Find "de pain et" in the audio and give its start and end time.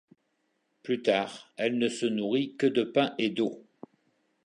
2.65-3.29